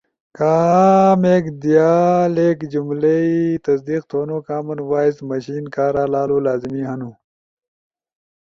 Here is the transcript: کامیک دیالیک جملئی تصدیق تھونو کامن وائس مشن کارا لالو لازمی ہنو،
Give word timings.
کامیک 0.37 1.45
دیالیک 1.61 2.59
جملئی 2.71 3.33
تصدیق 3.65 4.03
تھونو 4.09 4.37
کامن 4.47 4.79
وائس 4.89 5.17
مشن 5.27 5.63
کارا 5.73 6.03
لالو 6.13 6.37
لازمی 6.45 6.81
ہنو، 6.89 7.11